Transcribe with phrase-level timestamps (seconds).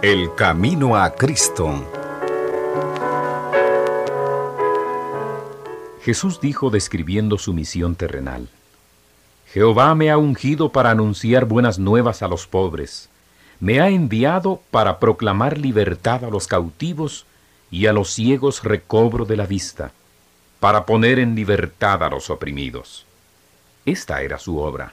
[0.00, 1.84] El camino a Cristo.
[6.02, 8.48] Jesús dijo describiendo su misión terrenal,
[9.52, 13.08] Jehová me ha ungido para anunciar buenas nuevas a los pobres,
[13.58, 17.26] me ha enviado para proclamar libertad a los cautivos
[17.68, 19.90] y a los ciegos recobro de la vista,
[20.60, 23.04] para poner en libertad a los oprimidos.
[23.84, 24.92] Esta era su obra.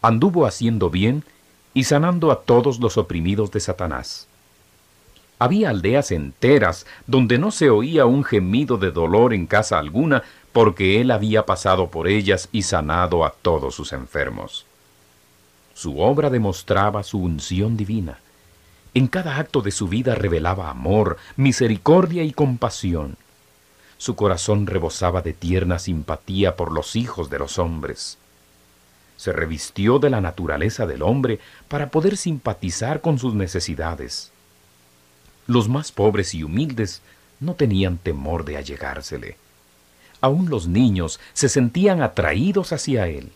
[0.00, 1.24] Anduvo haciendo bien
[1.74, 4.26] y sanando a todos los oprimidos de Satanás.
[5.38, 11.00] Había aldeas enteras donde no se oía un gemido de dolor en casa alguna, porque
[11.00, 14.64] él había pasado por ellas y sanado a todos sus enfermos.
[15.74, 18.20] Su obra demostraba su unción divina.
[18.94, 23.16] En cada acto de su vida revelaba amor, misericordia y compasión.
[23.98, 28.18] Su corazón rebosaba de tierna simpatía por los hijos de los hombres.
[29.24, 34.30] Se revistió de la naturaleza del hombre para poder simpatizar con sus necesidades.
[35.46, 37.00] Los más pobres y humildes
[37.40, 39.38] no tenían temor de allegársele.
[40.20, 43.32] Aún los niños se sentían atraídos hacia él.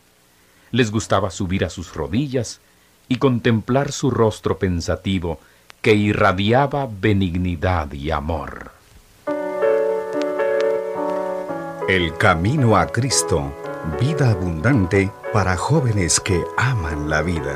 [0.72, 2.60] Les gustaba subir a sus rodillas
[3.08, 5.40] y contemplar su rostro pensativo
[5.80, 8.72] que irradiaba benignidad y amor.
[11.88, 13.54] El camino a Cristo,
[13.96, 17.54] vida abundante para jóvenes que aman la vida.